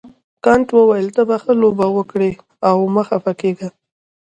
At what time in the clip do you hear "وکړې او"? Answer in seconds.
1.97-2.77